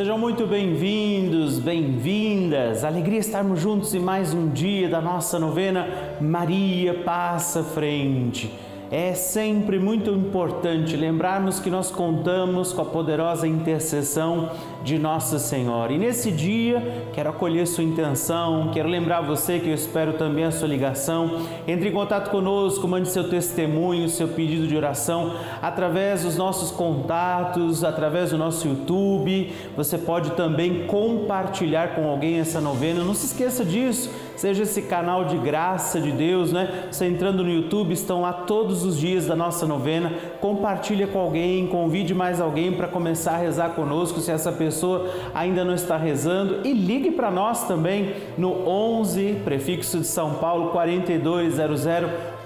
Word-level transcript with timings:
Sejam 0.00 0.16
muito 0.16 0.46
bem-vindos, 0.46 1.58
bem-vindas. 1.58 2.84
Alegria 2.84 3.18
estarmos 3.18 3.60
juntos 3.60 3.94
em 3.94 3.98
mais 3.98 4.32
um 4.32 4.48
dia 4.48 4.88
da 4.88 4.98
nossa 4.98 5.38
novena 5.38 5.86
Maria 6.18 6.94
Passa 6.94 7.62
Frente. 7.62 8.50
É 8.92 9.14
sempre 9.14 9.78
muito 9.78 10.10
importante 10.10 10.96
lembrarmos 10.96 11.60
que 11.60 11.70
nós 11.70 11.92
contamos 11.92 12.72
com 12.72 12.82
a 12.82 12.84
poderosa 12.84 13.46
intercessão 13.46 14.50
de 14.82 14.98
Nossa 14.98 15.38
Senhora. 15.38 15.92
E 15.92 15.98
nesse 15.98 16.32
dia, 16.32 17.06
quero 17.12 17.30
acolher 17.30 17.68
sua 17.68 17.84
intenção, 17.84 18.72
quero 18.74 18.88
lembrar 18.88 19.20
você 19.20 19.60
que 19.60 19.68
eu 19.68 19.74
espero 19.74 20.14
também 20.14 20.42
a 20.42 20.50
sua 20.50 20.66
ligação. 20.66 21.46
Entre 21.68 21.88
em 21.88 21.92
contato 21.92 22.32
conosco, 22.32 22.88
mande 22.88 23.08
seu 23.10 23.30
testemunho, 23.30 24.08
seu 24.08 24.26
pedido 24.26 24.66
de 24.66 24.76
oração 24.76 25.36
através 25.62 26.24
dos 26.24 26.36
nossos 26.36 26.72
contatos, 26.72 27.84
através 27.84 28.30
do 28.30 28.38
nosso 28.38 28.66
YouTube. 28.66 29.52
Você 29.76 29.98
pode 29.98 30.32
também 30.32 30.88
compartilhar 30.88 31.94
com 31.94 32.08
alguém 32.08 32.40
essa 32.40 32.60
novena. 32.60 33.04
Não 33.04 33.14
se 33.14 33.26
esqueça 33.26 33.64
disso 33.64 34.10
seja 34.40 34.62
esse 34.62 34.80
canal 34.80 35.26
de 35.26 35.36
graça 35.36 36.00
de 36.00 36.10
Deus, 36.10 36.50
né? 36.50 36.88
Você 36.90 37.06
entrando 37.06 37.44
no 37.44 37.50
YouTube, 37.50 37.92
estão 37.92 38.22
lá 38.22 38.32
todos 38.32 38.86
os 38.86 38.98
dias 38.98 39.26
da 39.26 39.36
nossa 39.36 39.66
novena. 39.66 40.10
Compartilha 40.40 41.06
com 41.06 41.18
alguém, 41.18 41.66
convide 41.66 42.14
mais 42.14 42.40
alguém 42.40 42.72
para 42.72 42.88
começar 42.88 43.32
a 43.32 43.36
rezar 43.36 43.74
conosco, 43.74 44.18
se 44.18 44.30
essa 44.30 44.50
pessoa 44.50 45.10
ainda 45.34 45.62
não 45.62 45.74
está 45.74 45.98
rezando. 45.98 46.66
E 46.66 46.72
ligue 46.72 47.10
para 47.10 47.30
nós 47.30 47.68
também 47.68 48.14
no 48.38 48.66
11, 48.66 49.42
prefixo 49.44 49.98
de 49.98 50.06
São 50.06 50.32
Paulo, 50.36 50.70
4200 50.70 51.86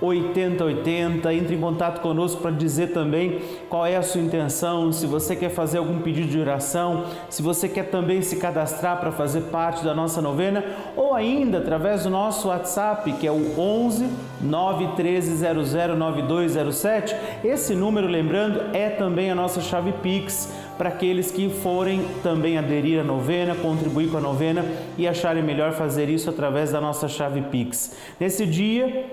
8080. 0.01 1.35
Entre 1.35 1.55
em 1.55 1.61
contato 1.61 2.01
conosco 2.01 2.41
para 2.41 2.51
dizer 2.51 2.93
também 2.93 3.41
qual 3.69 3.87
é 3.87 3.97
a 3.97 4.03
sua 4.03 4.21
intenção, 4.21 4.93
se 4.93 5.07
você 5.07 5.35
quer 5.35 5.51
fazer 5.51 5.79
algum 5.79 6.01
pedido 6.01 6.29
de 6.29 6.39
oração, 6.39 7.05
se 7.29 7.43
você 7.43 7.69
quer 7.69 7.91
também 7.91 8.23
se 8.23 8.37
cadastrar 8.37 9.01
para 9.01 9.13
fazer 9.13 9.43
parte 9.43 9.85
da 9.85 9.95
nossa 9.95 10.21
novena, 10.21 10.65
ou 10.97 11.15
ainda 11.15 11.59
através 11.59 12.05
do 12.05 12.11
nosso 12.11 12.49
WhatsApp, 12.49 13.13
que 13.15 13.27
é 13.27 13.33
o 13.33 13.59
11 13.59 14.09
913009207. 14.45 17.17
Esse 17.43 17.75
número, 17.75 18.07
lembrando, 18.07 18.61
é 18.75 18.91
também 18.91 19.31
a 19.31 19.35
nossa 19.35 19.61
chave 19.61 19.93
Pix 20.03 20.53
para 20.77 20.91
aqueles 20.91 21.31
que 21.31 21.49
forem 21.49 22.05
também 22.23 22.59
aderir 22.59 23.01
à 23.01 23.05
novena, 23.05 23.55
contribuir 23.55 24.11
com 24.11 24.19
a 24.19 24.21
novena 24.21 24.65
e 24.99 25.09
acharem 25.09 25.43
melhor 25.43 25.73
fazer 25.73 26.09
isso 26.09 26.29
através 26.29 26.73
da 26.73 26.81
nossa 26.81 27.09
chave 27.09 27.43
Pix. 27.43 27.97
Nesse 28.19 28.45
dia, 28.45 29.07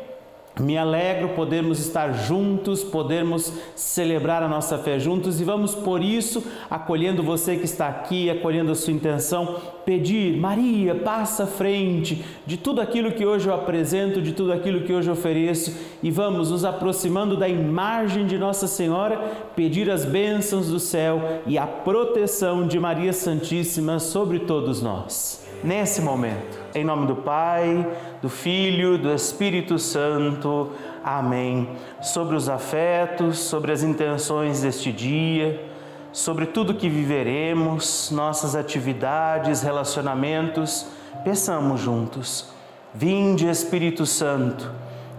me 0.60 0.78
alegro 0.78 1.30
podermos 1.30 1.80
estar 1.80 2.12
juntos, 2.14 2.84
podermos 2.84 3.54
celebrar 3.76 4.44
a 4.44 4.48
nossa 4.48 4.78
fé 4.78 5.00
juntos 5.00 5.40
e 5.40 5.44
vamos 5.44 5.74
por 5.74 6.04
isso, 6.04 6.44
acolhendo 6.70 7.24
você 7.24 7.56
que 7.56 7.66
está 7.66 7.88
aqui, 7.88 8.30
acolhendo 8.30 8.72
a 8.72 8.76
sua 8.76 8.94
intenção, 8.94 9.56
pedir, 9.86 10.38
Maria, 10.38 10.96
passa 10.96 11.44
à 11.44 11.48
frente 11.48 12.24
de 12.46 12.58
tudo 12.58 12.82
aquilo 12.82 13.12
que 13.12 13.26
hoje 13.26 13.48
eu 13.48 13.54
apresento, 13.54 14.22
de 14.22 14.34
tudo 14.34 14.52
aquilo 14.52 14.82
que 14.82 14.94
hoje 14.94 15.10
eu 15.10 15.14
ofereço 15.14 15.76
e 16.04 16.12
vamos 16.12 16.52
nos 16.52 16.66
aproximando 16.66 17.38
da 17.38 17.48
imagem 17.48 18.28
de 18.28 18.38
Nossa 18.38 18.68
Senhora, 18.68 19.18
pedir 19.56 19.90
as 19.90 20.06
bênçãos 20.06 20.68
do 20.68 20.80
céu 20.80 21.42
e 21.48 21.58
a 21.58 21.66
proteção 21.66 22.68
de 22.68 22.80
Maria 22.80 23.14
Santíssima 23.14 24.00
sobre 24.00 24.40
todos 24.40 24.82
nós. 24.82 25.51
Nesse 25.64 26.02
momento, 26.02 26.60
em 26.74 26.84
nome 26.84 27.06
do 27.06 27.18
Pai, 27.18 27.88
do 28.20 28.30
Filho, 28.30 28.98
do 28.98 29.14
Espírito 29.14 29.78
Santo. 29.78 30.72
Amém. 31.04 31.70
Sobre 32.02 32.36
os 32.36 32.50
afetos, 32.50 33.38
sobre 33.38 33.72
as 33.72 33.84
intenções 33.84 34.62
deste 34.62 34.92
dia, 34.92 35.64
sobre 36.12 36.48
tudo 36.48 36.74
que 36.74 36.90
viveremos, 36.90 38.10
nossas 38.10 38.56
atividades, 38.56 39.62
relacionamentos, 39.62 40.88
peçamos 41.24 41.80
juntos. 41.80 42.48
Vinde, 42.92 43.48
Espírito 43.48 44.04
Santo, 44.04 44.72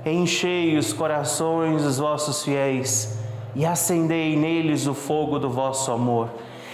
enchei 0.04 0.76
os 0.76 0.92
corações 0.92 1.84
dos 1.84 1.98
vossos 1.98 2.42
fiéis 2.42 3.16
e 3.54 3.64
acendei 3.64 4.36
neles 4.36 4.88
o 4.88 4.94
fogo 4.94 5.38
do 5.38 5.48
vosso 5.48 5.92
amor. 5.92 6.28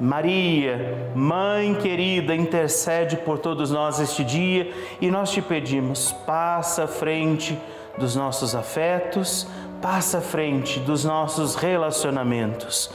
Maria, 0.00 1.10
Mãe 1.14 1.74
querida, 1.74 2.34
intercede 2.34 3.16
por 3.16 3.38
todos 3.38 3.72
nós 3.72 3.98
este 3.98 4.22
dia 4.22 4.72
e 5.00 5.10
nós 5.10 5.30
te 5.32 5.42
pedimos, 5.42 6.12
passa 6.24 6.84
à 6.84 6.86
frente 6.86 7.58
dos 7.98 8.14
nossos 8.14 8.54
afetos, 8.54 9.48
passa 9.82 10.18
à 10.18 10.20
frente 10.20 10.78
dos 10.80 11.04
nossos 11.04 11.56
relacionamentos. 11.56 12.90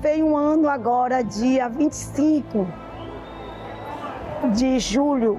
Vem 0.00 0.24
um 0.24 0.36
ano 0.36 0.68
agora, 0.68 1.22
dia 1.22 1.68
25 1.68 2.66
de 4.52 4.80
julho, 4.80 5.38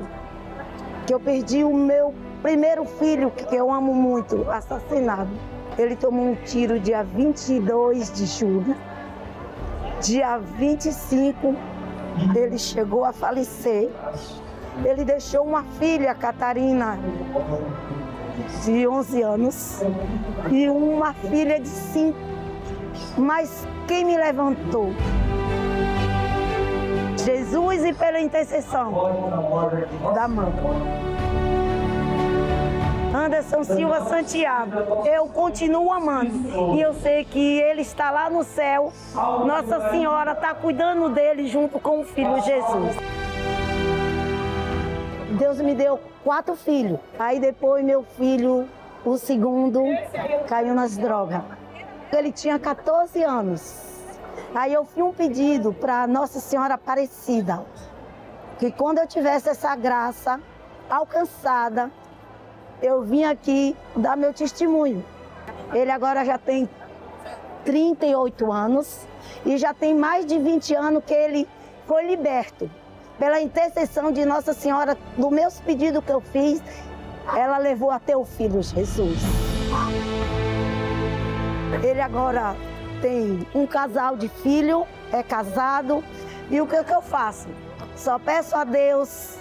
que 1.05 1.13
eu 1.13 1.19
perdi 1.19 1.65
o 1.65 1.73
meu 1.73 2.13
primeiro 2.41 2.85
filho, 2.85 3.31
que 3.31 3.55
eu 3.55 3.71
amo 3.71 3.93
muito, 3.93 4.49
assassinado. 4.49 5.29
Ele 5.77 5.95
tomou 5.95 6.25
um 6.25 6.35
tiro 6.35 6.79
dia 6.79 7.03
22 7.03 8.11
de 8.11 8.25
julho. 8.25 8.75
Dia 10.01 10.37
25, 10.37 11.55
ele 12.35 12.57
chegou 12.57 13.05
a 13.05 13.13
falecer. 13.13 13.89
Ele 14.83 15.05
deixou 15.05 15.43
uma 15.43 15.63
filha, 15.63 16.15
Catarina, 16.15 16.97
de 18.63 18.87
11 18.87 19.21
anos, 19.21 19.81
e 20.49 20.69
uma 20.69 21.13
filha 21.13 21.59
de 21.59 21.67
5. 21.67 22.17
Mas 23.17 23.67
quem 23.87 24.05
me 24.05 24.17
levantou? 24.17 24.89
Jesus 27.23 27.85
e 27.85 27.93
pela 27.93 28.19
intercessão 28.19 28.91
da 30.15 30.27
mãe. 30.27 30.51
Anderson 33.21 33.63
Silva 33.63 34.05
Santiago. 34.05 35.05
Eu 35.05 35.27
continuo 35.27 35.93
amando. 35.93 36.75
E 36.75 36.81
eu 36.81 36.91
sei 36.95 37.23
que 37.23 37.59
ele 37.59 37.81
está 37.81 38.09
lá 38.09 38.29
no 38.31 38.43
céu. 38.43 38.91
Nossa 39.13 39.91
Senhora 39.91 40.31
está 40.31 40.55
cuidando 40.55 41.07
dele 41.09 41.47
junto 41.47 41.79
com 41.79 41.99
o 41.99 42.03
filho 42.03 42.41
Jesus. 42.41 42.95
Deus 45.37 45.61
me 45.61 45.75
deu 45.75 45.99
quatro 46.23 46.55
filhos. 46.55 46.99
Aí 47.19 47.39
depois 47.39 47.85
meu 47.85 48.01
filho, 48.01 48.67
o 49.05 49.17
segundo, 49.17 49.83
caiu 50.47 50.73
nas 50.73 50.97
drogas. 50.97 51.41
Ele 52.11 52.31
tinha 52.31 52.57
14 52.57 53.23
anos. 53.23 53.89
Aí 54.55 54.73
eu 54.73 54.83
fiz 54.83 55.03
um 55.03 55.13
pedido 55.13 55.71
para 55.71 56.07
Nossa 56.07 56.39
Senhora 56.39 56.73
Aparecida, 56.73 57.63
que 58.57 58.71
quando 58.71 58.97
eu 58.97 59.07
tivesse 59.07 59.47
essa 59.47 59.75
graça 59.75 60.39
alcançada, 60.89 61.91
eu 62.81 63.03
vim 63.03 63.23
aqui 63.23 63.75
dar 63.95 64.17
meu 64.17 64.33
testemunho. 64.33 65.05
Ele 65.73 65.91
agora 65.91 66.25
já 66.25 66.37
tem 66.37 66.67
38 67.63 68.51
anos 68.51 69.01
e 69.45 69.57
já 69.57 69.73
tem 69.73 69.93
mais 69.95 70.25
de 70.25 70.37
20 70.39 70.73
anos 70.75 71.03
que 71.05 71.13
ele 71.13 71.47
foi 71.87 72.07
liberto. 72.07 72.69
Pela 73.19 73.39
intercessão 73.39 74.11
de 74.11 74.25
Nossa 74.25 74.51
Senhora, 74.51 74.97
do 75.15 75.29
meus 75.29 75.59
pedidos 75.59 76.03
que 76.03 76.11
eu 76.11 76.21
fiz, 76.21 76.61
ela 77.35 77.59
levou 77.59 77.91
até 77.91 78.17
o 78.17 78.25
filho 78.25 78.63
Jesus. 78.63 79.19
Ele 81.83 82.01
agora 82.01 82.55
tem 82.99 83.47
um 83.53 83.67
casal 83.67 84.17
de 84.17 84.27
filho, 84.27 84.87
é 85.11 85.21
casado. 85.21 86.03
E 86.49 86.59
o 86.59 86.65
que, 86.65 86.83
que 86.83 86.93
eu 86.93 87.01
faço? 87.01 87.47
Só 87.95 88.17
peço 88.17 88.55
a 88.55 88.63
Deus 88.63 89.35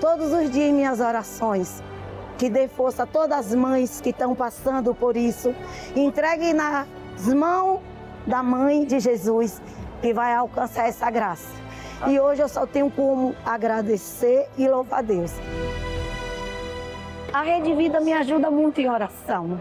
todos 0.00 0.32
os 0.32 0.50
dias 0.50 0.72
minhas 0.72 1.00
orações 1.00 1.82
que 2.38 2.48
dê 2.48 2.68
força 2.68 3.02
a 3.02 3.06
todas 3.06 3.38
as 3.48 3.54
mães 3.54 4.00
que 4.00 4.10
estão 4.10 4.34
passando 4.34 4.94
por 4.94 5.16
isso. 5.16 5.54
Entregue 5.94 6.54
nas 6.54 6.86
mãos 7.34 7.80
da 8.26 8.42
mãe 8.42 8.84
de 8.86 9.00
Jesus 9.00 9.60
que 10.00 10.14
vai 10.14 10.34
alcançar 10.34 10.88
essa 10.88 11.10
graça. 11.10 11.48
E 12.06 12.18
hoje 12.20 12.40
eu 12.40 12.48
só 12.48 12.64
tenho 12.64 12.90
como 12.90 13.34
agradecer 13.44 14.48
e 14.56 14.68
louvar 14.68 15.00
a 15.00 15.02
Deus. 15.02 15.32
A 17.32 17.42
Rede 17.42 17.74
Vida 17.74 18.00
me 18.00 18.12
ajuda 18.12 18.50
muito 18.50 18.80
em 18.80 18.88
oração. 18.88 19.60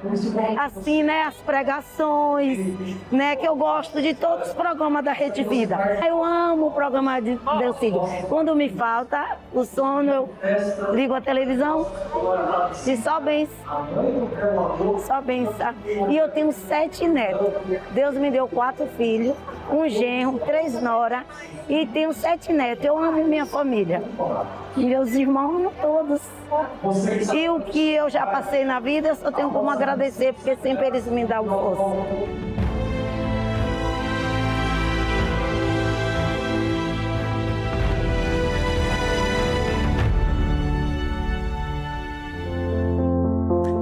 Assim, 0.57 1.03
né, 1.03 1.23
as 1.23 1.35
pregações, 1.35 2.59
né, 3.11 3.35
que 3.35 3.45
eu 3.45 3.55
gosto 3.55 4.01
de 4.01 4.13
todos 4.13 4.47
os 4.47 4.53
programas 4.53 5.03
da 5.03 5.11
Rede 5.11 5.43
Vida. 5.43 5.77
Eu 6.07 6.23
amo 6.23 6.67
o 6.67 6.71
programa 6.71 7.19
de 7.21 7.37
Delcídio. 7.57 8.01
Quando 8.29 8.55
me 8.55 8.69
falta 8.69 9.37
o 9.53 9.65
sono, 9.65 10.11
eu 10.11 10.29
ligo 10.93 11.13
a 11.13 11.21
televisão 11.21 11.85
e 12.85 12.97
só 12.97 13.19
bens. 13.19 13.49
Só 15.05 15.21
bens. 15.21 15.49
E 16.09 16.17
eu 16.17 16.29
tenho 16.29 16.51
sete 16.51 17.07
netos. 17.07 17.53
Deus 17.91 18.15
me 18.15 18.31
deu 18.31 18.47
quatro 18.47 18.87
filhos, 18.97 19.35
um 19.71 19.87
genro, 19.89 20.39
três 20.39 20.81
noras 20.81 21.23
e 21.67 21.85
tenho 21.87 22.13
sete 22.13 22.53
netos. 22.53 22.85
Eu 22.85 22.97
amo 22.97 23.23
minha 23.25 23.45
família. 23.45 24.01
Meus 24.77 25.13
irmãos 25.13 25.71
todos. 25.81 26.21
E 27.33 27.49
o 27.49 27.59
que 27.59 27.91
eu 27.93 28.09
já 28.09 28.25
passei 28.25 28.63
na 28.63 28.79
vida, 28.79 29.09
eu 29.09 29.15
só 29.15 29.31
tenho 29.31 29.49
como 29.49 29.69
agradecer, 29.69 30.33
porque 30.33 30.55
sempre 30.57 30.87
eles 30.87 31.05
me 31.07 31.25
dão 31.25 31.45
força. 31.45 32.57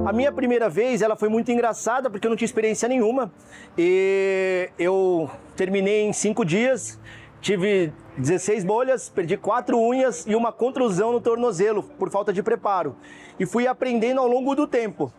A 0.06 0.12
minha 0.12 0.30
primeira 0.30 0.68
vez, 0.68 1.02
ela 1.02 1.16
foi 1.16 1.28
muito 1.28 1.50
engraçada 1.50 2.08
porque 2.08 2.26
eu 2.26 2.30
não 2.30 2.36
tinha 2.36 2.46
experiência 2.46 2.88
nenhuma. 2.88 3.30
E 3.76 4.70
eu 4.78 5.28
terminei 5.56 6.04
em 6.04 6.12
cinco 6.12 6.44
dias, 6.44 6.98
tive 7.40 7.92
16 8.16 8.64
bolhas, 8.64 9.08
perdi 9.08 9.36
quatro 9.36 9.78
unhas 9.78 10.26
e 10.26 10.34
uma 10.34 10.52
contusão 10.52 11.12
no 11.12 11.20
tornozelo 11.20 11.82
por 11.82 12.10
falta 12.10 12.32
de 12.32 12.42
preparo. 12.42 12.96
E 13.38 13.46
fui 13.46 13.66
aprendendo 13.66 14.20
ao 14.20 14.26
longo 14.26 14.54
do 14.54 14.66
tempo. 14.66 15.12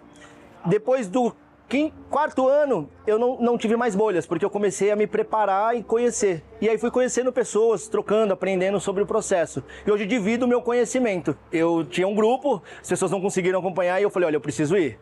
Depois 0.66 1.08
do 1.08 1.34
quinto, 1.68 1.96
quarto 2.10 2.48
ano, 2.48 2.90
eu 3.06 3.19
não, 3.19 3.38
não 3.40 3.58
tive 3.58 3.75
mais 3.75 3.96
bolhas, 3.96 4.25
porque 4.25 4.44
eu 4.44 4.50
comecei 4.50 4.90
a 4.92 4.96
me 4.96 5.06
preparar 5.06 5.75
e 5.78 5.84
conhecer. 5.84 6.44
E 6.62 6.68
aí 6.68 6.78
fui 6.78 6.90
conhecendo 6.90 7.31
pessoas, 7.31 7.88
trocando, 7.88 8.34
aprendendo 8.34 8.80
sobre 8.80 9.04
o 9.04 9.06
processo. 9.06 9.64
E 9.86 9.92
hoje 9.92 10.06
divido 10.06 10.46
o 10.46 10.48
meu 10.48 10.62
conhecimento. 10.62 11.38
Eu 11.52 11.86
tinha 11.86 12.08
um 12.08 12.16
grupo, 12.16 12.62
as 12.81 12.90
pessoas 12.90 13.12
não 13.12 13.22
conseguiram 13.22 13.60
acompanhar 13.60 14.00
e 14.00 14.04
eu 14.04 14.10
falei, 14.10 14.28
olha, 14.28 14.38
eu 14.38 14.42
preciso 14.42 14.78
ir. 14.78 14.98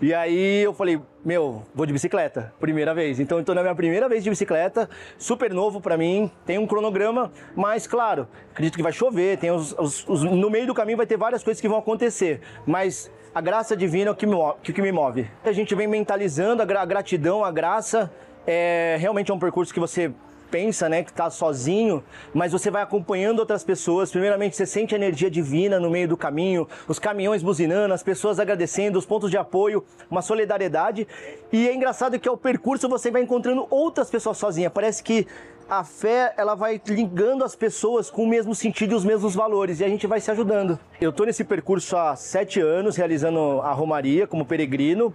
E 0.00 0.12
aí 0.12 0.62
eu 0.62 0.74
falei, 0.74 1.00
meu, 1.24 1.62
vou 1.74 1.86
de 1.86 1.92
bicicleta, 1.92 2.52
primeira 2.60 2.94
vez. 2.94 3.18
Então 3.18 3.38
eu 3.38 3.44
tô 3.44 3.54
na 3.54 3.62
minha 3.62 3.74
primeira 3.74 4.08
vez 4.08 4.22
de 4.22 4.28
bicicleta, 4.28 4.90
super 5.16 5.52
novo 5.54 5.80
para 5.80 5.96
mim, 5.96 6.30
tem 6.44 6.58
um 6.58 6.66
cronograma, 6.66 7.32
mas 7.54 7.86
claro, 7.86 8.28
acredito 8.50 8.76
que 8.76 8.82
vai 8.82 8.92
chover, 8.92 9.38
tem 9.38 9.50
os, 9.50 9.72
os, 9.78 10.06
os, 10.06 10.22
no 10.22 10.50
meio 10.50 10.66
do 10.66 10.74
caminho 10.74 10.98
vai 10.98 11.06
ter 11.06 11.16
várias 11.16 11.42
coisas 11.42 11.60
que 11.60 11.68
vão 11.68 11.78
acontecer, 11.78 12.42
mas 12.66 13.10
a 13.34 13.40
graça 13.40 13.74
divina 13.74 14.10
é 14.10 14.12
o 14.12 14.14
que 14.14 14.26
me. 14.26 14.36
Que 14.62 14.82
me 14.82 14.92
move. 14.92 15.26
A 15.44 15.52
gente 15.52 15.74
vem 15.74 15.86
mentalizando 15.86 16.62
a 16.62 16.84
gratidão, 16.84 17.44
a 17.44 17.50
graça, 17.50 18.10
é, 18.46 18.96
realmente 18.98 19.30
é 19.30 19.34
um 19.34 19.38
percurso 19.38 19.72
que 19.72 19.80
você 19.80 20.12
pensa, 20.50 20.88
né, 20.88 21.02
que 21.02 21.10
está 21.10 21.28
sozinho, 21.30 22.02
mas 22.32 22.52
você 22.52 22.70
vai 22.70 22.82
acompanhando 22.82 23.40
outras 23.40 23.64
pessoas. 23.64 24.10
Primeiramente, 24.10 24.56
você 24.56 24.66
sente 24.66 24.94
a 24.94 24.98
energia 24.98 25.30
divina 25.30 25.78
no 25.78 25.90
meio 25.90 26.08
do 26.08 26.16
caminho, 26.16 26.68
os 26.88 26.98
caminhões 26.98 27.42
buzinando, 27.42 27.92
as 27.92 28.02
pessoas 28.02 28.40
agradecendo, 28.40 28.98
os 28.98 29.06
pontos 29.06 29.30
de 29.30 29.36
apoio, 29.36 29.84
uma 30.10 30.22
solidariedade. 30.22 31.06
E 31.52 31.68
é 31.68 31.74
engraçado 31.74 32.18
que 32.18 32.28
ao 32.28 32.36
percurso 32.36 32.88
você 32.88 33.10
vai 33.10 33.22
encontrando 33.22 33.66
outras 33.70 34.10
pessoas 34.10 34.38
sozinhas. 34.38 34.72
Parece 34.72 35.02
que 35.02 35.26
a 35.68 35.82
fé 35.82 36.32
ela 36.36 36.54
vai 36.54 36.80
ligando 36.86 37.44
as 37.44 37.56
pessoas 37.56 38.08
com 38.08 38.22
o 38.22 38.28
mesmo 38.28 38.54
sentido 38.54 38.92
e 38.92 38.94
os 38.94 39.04
mesmos 39.04 39.34
valores 39.34 39.80
e 39.80 39.84
a 39.84 39.88
gente 39.88 40.06
vai 40.06 40.20
se 40.20 40.30
ajudando. 40.30 40.78
Eu 41.00 41.10
estou 41.10 41.26
nesse 41.26 41.42
percurso 41.42 41.96
há 41.96 42.14
sete 42.14 42.60
anos 42.60 42.96
realizando 42.96 43.60
a 43.60 43.72
romaria 43.72 44.26
como 44.26 44.46
peregrino 44.46 45.12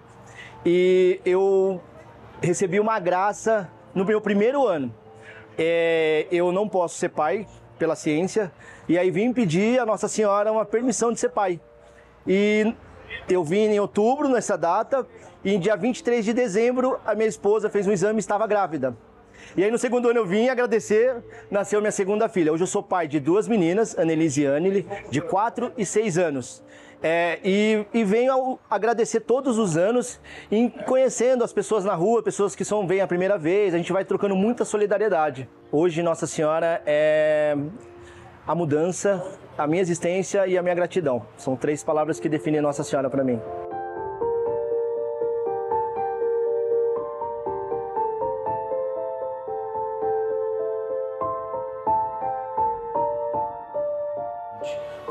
e 0.66 1.22
eu 1.26 1.82
recebi 2.42 2.80
uma 2.80 3.00
graça 3.00 3.70
no 3.96 4.04
meu 4.04 4.20
primeiro 4.20 4.68
ano 4.68 4.94
é, 5.64 6.28
eu 6.32 6.52
não 6.52 6.68
posso 6.68 6.96
ser 6.96 7.10
pai 7.10 7.48
pela 7.78 7.96
ciência, 7.96 8.52
e 8.88 8.98
aí 8.98 9.12
vim 9.12 9.32
pedir 9.32 9.80
a 9.80 9.86
Nossa 9.86 10.08
Senhora 10.08 10.52
uma 10.52 10.66
permissão 10.66 11.12
de 11.12 11.20
ser 11.20 11.30
pai. 11.30 11.60
E 12.26 12.74
eu 13.30 13.44
vim 13.44 13.66
em 13.66 13.80
outubro, 13.80 14.28
nessa 14.28 14.58
data, 14.58 15.08
e 15.44 15.54
em 15.54 15.60
dia 15.60 15.76
23 15.76 16.26
de 16.26 16.34
dezembro, 16.34 17.00
a 17.06 17.16
minha 17.16 17.28
esposa 17.28 17.70
fez 17.70 17.88
um 17.88 17.92
exame 17.92 18.18
e 18.18 18.20
estava 18.20 18.46
grávida. 18.48 18.96
E 19.56 19.64
aí 19.64 19.72
no 19.72 19.78
segundo 19.78 20.10
ano 20.10 20.20
eu 20.20 20.26
vim 20.26 20.50
agradecer, 20.50 21.16
nasceu 21.50 21.80
minha 21.82 21.92
segunda 21.92 22.30
filha. 22.30 22.52
Hoje 22.52 22.64
eu 22.64 22.68
sou 22.68 22.82
pai 22.82 23.08
de 23.08 23.20
duas 23.20 23.48
meninas, 23.48 23.98
Annelise 23.98 24.42
e 24.42 24.46
Anneli, 24.46 24.88
de 25.10 25.22
4 25.22 25.74
e 25.78 25.86
6 25.86 26.18
anos. 26.18 26.64
É, 27.04 27.40
e, 27.44 27.84
e, 27.92 28.04
venho 28.04 28.60
agradecer 28.70 29.22
todos 29.22 29.58
os 29.58 29.76
anos, 29.76 30.20
em 30.52 30.70
conhecendo 30.70 31.44
as 31.44 31.52
pessoas 31.52 31.84
na 31.84 31.96
rua, 31.96 32.22
pessoas 32.22 32.56
que 32.56 32.64
são 32.64 32.86
vêm 32.86 33.02
a 33.02 33.08
primeira 33.08 33.40
vez, 33.40 33.74
a 33.74 33.78
gente 33.78 33.92
vai 33.92 34.06
trocando 34.06 34.36
muita 34.36 34.64
solidariedade. 34.64 35.50
Hoje 35.72 36.04
Nossa 36.04 36.28
Senhora 36.28 36.80
é 36.86 37.58
a 38.46 38.54
mudança, 38.54 39.24
a 39.58 39.66
minha 39.66 39.82
existência 39.82 40.46
e 40.46 40.58
a 40.58 40.62
minha 40.62 40.76
gratidão. 40.76 41.26
São 41.38 41.56
três 41.56 41.84
palavras 41.84 42.20
que 42.20 42.30
definem 42.30 42.62
Nossa 42.62 42.84
Senhora 42.84 43.10
para 43.10 43.24
mim. 43.24 43.42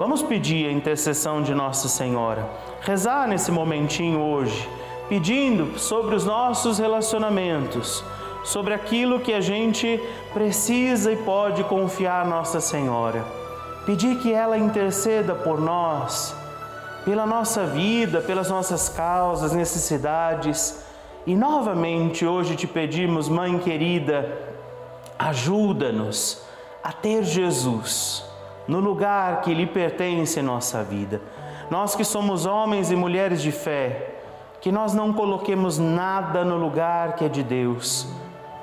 Vamos 0.00 0.22
pedir 0.22 0.66
a 0.66 0.72
intercessão 0.72 1.42
de 1.42 1.54
Nossa 1.54 1.86
Senhora, 1.86 2.48
rezar 2.80 3.28
nesse 3.28 3.52
momentinho 3.52 4.18
hoje, 4.18 4.66
pedindo 5.10 5.78
sobre 5.78 6.14
os 6.14 6.24
nossos 6.24 6.78
relacionamentos, 6.78 8.02
sobre 8.42 8.72
aquilo 8.72 9.20
que 9.20 9.34
a 9.34 9.42
gente 9.42 10.02
precisa 10.32 11.12
e 11.12 11.16
pode 11.16 11.62
confiar 11.64 12.24
a 12.24 12.28
Nossa 12.28 12.62
Senhora. 12.62 13.22
Pedir 13.84 14.16
que 14.20 14.32
ela 14.32 14.56
interceda 14.56 15.34
por 15.34 15.60
nós, 15.60 16.34
pela 17.04 17.26
nossa 17.26 17.66
vida, 17.66 18.22
pelas 18.22 18.48
nossas 18.48 18.88
causas, 18.88 19.52
necessidades. 19.52 20.82
E 21.26 21.36
novamente 21.36 22.24
hoje 22.24 22.56
te 22.56 22.66
pedimos, 22.66 23.28
Mãe 23.28 23.58
querida, 23.58 24.34
ajuda-nos 25.18 26.42
a 26.82 26.90
ter 26.90 27.22
Jesus 27.22 28.29
no 28.70 28.78
lugar 28.78 29.40
que 29.40 29.52
lhe 29.52 29.66
pertence 29.66 30.40
nossa 30.40 30.80
vida. 30.84 31.20
Nós 31.68 31.96
que 31.96 32.04
somos 32.04 32.46
homens 32.46 32.92
e 32.92 32.94
mulheres 32.94 33.42
de 33.42 33.50
fé, 33.50 34.14
que 34.60 34.70
nós 34.70 34.94
não 34.94 35.12
coloquemos 35.12 35.76
nada 35.76 36.44
no 36.44 36.56
lugar 36.56 37.16
que 37.16 37.24
é 37.24 37.28
de 37.28 37.42
Deus, 37.42 38.06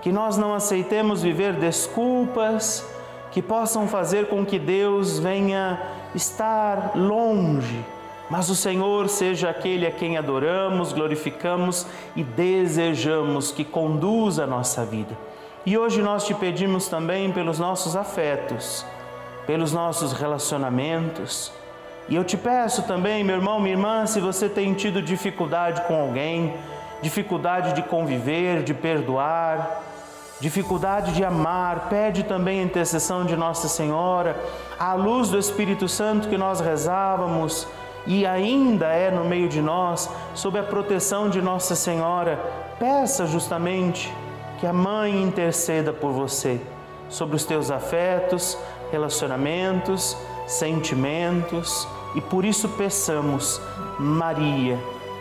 que 0.01 0.09
nós 0.09 0.37
não 0.37 0.53
aceitemos 0.53 1.21
viver 1.21 1.55
desculpas 1.55 2.87
que 3.31 3.41
possam 3.41 3.85
fazer 3.85 4.29
com 4.29 4.45
que 4.45 4.57
Deus 4.57 5.19
venha 5.19 5.77
estar 6.15 6.93
longe, 6.95 7.83
mas 8.29 8.49
o 8.49 8.55
Senhor 8.55 9.09
seja 9.09 9.49
aquele 9.49 9.85
a 9.85 9.91
quem 9.91 10.17
adoramos, 10.17 10.93
glorificamos 10.93 11.85
e 12.15 12.23
desejamos 12.23 13.51
que 13.51 13.65
conduza 13.65 14.45
a 14.45 14.47
nossa 14.47 14.85
vida. 14.85 15.17
E 15.65 15.77
hoje 15.77 16.01
nós 16.01 16.25
te 16.25 16.33
pedimos 16.33 16.87
também 16.87 17.29
pelos 17.29 17.59
nossos 17.59 17.93
afetos 17.93 18.85
pelos 19.47 19.71
nossos 19.73 20.13
relacionamentos. 20.13 21.51
E 22.09 22.15
eu 22.15 22.23
te 22.23 22.37
peço 22.37 22.83
também, 22.83 23.23
meu 23.23 23.37
irmão, 23.37 23.59
minha 23.59 23.73
irmã, 23.73 24.05
se 24.05 24.19
você 24.19 24.47
tem 24.47 24.73
tido 24.73 25.01
dificuldade 25.01 25.81
com 25.87 25.99
alguém, 25.99 26.53
dificuldade 27.01 27.73
de 27.73 27.81
conviver, 27.81 28.63
de 28.63 28.73
perdoar, 28.73 29.81
dificuldade 30.39 31.13
de 31.13 31.23
amar, 31.23 31.87
pede 31.89 32.23
também 32.23 32.59
a 32.59 32.63
intercessão 32.63 33.25
de 33.25 33.35
Nossa 33.35 33.67
Senhora, 33.67 34.35
à 34.79 34.93
luz 34.93 35.29
do 35.29 35.39
Espírito 35.39 35.87
Santo 35.87 36.29
que 36.29 36.37
nós 36.37 36.59
rezávamos 36.59 37.67
e 38.05 38.25
ainda 38.25 38.87
é 38.87 39.11
no 39.11 39.25
meio 39.25 39.49
de 39.49 39.61
nós, 39.61 40.09
sob 40.33 40.57
a 40.57 40.63
proteção 40.63 41.29
de 41.29 41.41
Nossa 41.41 41.75
Senhora, 41.75 42.39
peça 42.79 43.25
justamente 43.25 44.13
que 44.59 44.65
a 44.65 44.71
Mãe 44.71 45.21
interceda 45.21 45.91
por 45.91 46.11
você, 46.11 46.59
sobre 47.09 47.35
os 47.35 47.43
teus 47.43 47.69
afetos, 47.69 48.57
relacionamentos, 48.91 50.17
sentimentos 50.47 51.87
e 52.15 52.21
por 52.21 52.45
isso 52.45 52.69
peçamos, 52.69 53.61
Maria, 53.99 54.79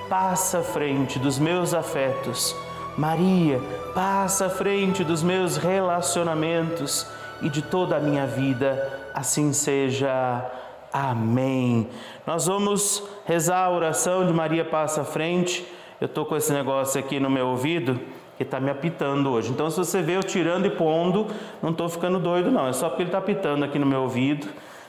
passa 0.09 0.61
à 0.61 0.63
frente 0.63 1.19
dos 1.19 1.39
meus 1.39 1.75
afetos. 1.75 2.55
Maria, 2.97 3.61
passa 3.95 4.47
à 4.47 4.51
frente 4.51 5.05
dos 5.05 5.23
meus 5.23 5.57
relacionamentos 5.57 7.07
e 7.43 7.49
de 7.49 7.61
toda 7.61 7.97
a 7.97 8.01
minha 8.01 8.27
vida. 8.27 9.11
Assim 9.13 9.53
seja. 9.53 10.45
Amém. 10.93 11.89
Nós 12.27 12.47
vamos 12.47 13.03
rezar 13.27 13.65
a 13.65 13.71
oração 13.71 14.27
de 14.27 14.33
Maria 14.33 14.65
passa 14.65 15.03
à 15.03 15.05
frente. 15.05 15.67
Eu 16.01 16.07
estou 16.07 16.25
com 16.25 16.37
esse 16.37 16.53
negócio 16.53 16.99
aqui 16.99 17.21
no 17.21 17.29
meu 17.29 17.49
ouvido 17.49 18.01
que 18.37 18.43
está 18.43 18.61
me 18.61 18.71
apitando 18.71 19.31
hoje. 19.31 19.51
Então, 19.51 19.71
se 19.71 19.77
você 19.77 20.03
vê 20.03 20.17
eu 20.17 20.23
tirando 20.23 20.67
e 20.67 20.71
pondo, 20.71 21.27
não 21.63 21.71
estou 21.71 21.89
ficando 21.89 22.19
doido, 22.19 22.51
não. 22.51 22.69
É 22.69 22.73
só 22.73 22.89
porque 22.89 23.03
ele 23.03 23.09
está 23.09 23.19
apitando 23.19 23.65
aqui 23.65 23.79
no 23.79 23.87
meu 23.87 24.03
ouvido. 24.03 24.47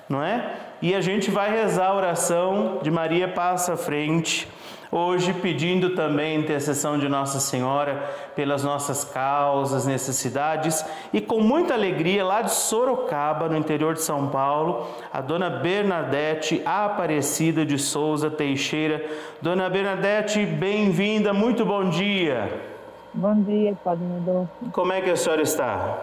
não 0.09 0.23
é? 0.23 0.55
E 0.81 0.93
a 0.93 1.01
gente 1.01 1.31
vai 1.31 1.51
rezar 1.51 1.87
a 1.87 1.95
oração 1.95 2.79
de 2.81 2.91
Maria 2.91 3.27
passa 3.27 3.73
à 3.73 3.77
frente. 3.77 4.47
Hoje, 4.89 5.33
pedindo 5.33 5.95
também 5.95 6.39
intercessão 6.39 6.97
de 6.97 7.09
Nossa 7.09 7.41
Senhora 7.41 8.09
pelas 8.37 8.63
nossas 8.63 9.03
causas, 9.03 9.85
necessidades, 9.85 10.85
e 11.11 11.19
com 11.19 11.41
muita 11.41 11.73
alegria, 11.73 12.23
lá 12.23 12.41
de 12.41 12.53
Sorocaba, 12.53 13.49
no 13.49 13.57
interior 13.57 13.95
de 13.95 14.01
São 14.01 14.29
Paulo, 14.29 14.87
a 15.11 15.19
dona 15.19 15.49
Bernadette 15.49 16.61
Aparecida 16.65 17.65
de 17.65 17.77
Souza 17.77 18.31
Teixeira. 18.31 19.05
Dona 19.41 19.69
Bernadette, 19.69 20.45
bem-vinda, 20.45 21.33
muito 21.33 21.65
bom 21.65 21.89
dia. 21.89 22.76
Bom 23.13 23.41
dia, 23.41 23.75
Padre 23.83 24.05
Rodolfo. 24.05 24.51
Como 24.71 24.93
é 24.93 25.01
que 25.01 25.09
a 25.09 25.15
senhora 25.15 25.41
está? 25.41 25.97